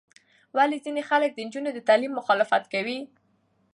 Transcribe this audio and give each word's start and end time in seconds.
ولې 0.55 0.77
ځینې 0.85 1.01
خلک 1.09 1.31
د 1.33 1.39
نجونو 1.47 1.69
د 1.73 1.79
تعلیم 1.87 2.11
مخالفت 2.19 2.63
کوي؟ 2.73 2.99